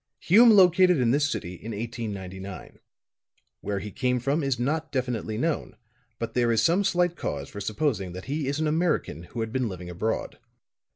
[0.21, 2.79] "Hume located in this city in 1899.
[3.61, 5.75] Where he came from is not definitely known,
[6.17, 9.51] but there is some slight cause for supposing that he is an American who had
[9.53, 10.39] been living abroad.